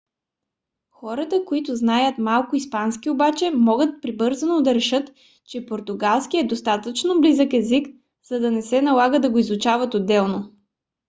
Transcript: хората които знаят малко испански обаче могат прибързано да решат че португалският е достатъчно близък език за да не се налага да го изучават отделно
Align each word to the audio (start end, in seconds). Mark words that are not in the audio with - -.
хората 0.89 1.45
които 1.45 1.75
знаят 1.75 2.17
малко 2.17 2.55
испански 2.55 3.09
обаче 3.09 3.51
могат 3.55 4.01
прибързано 4.01 4.61
да 4.61 4.75
решат 4.75 5.11
че 5.45 5.65
португалският 5.65 6.43
е 6.43 6.47
достатъчно 6.47 7.21
близък 7.21 7.53
език 7.53 7.87
за 8.29 8.39
да 8.39 8.51
не 8.51 8.61
се 8.61 8.81
налага 8.81 9.19
да 9.19 9.29
го 9.29 9.37
изучават 9.37 9.93
отделно 9.93 10.51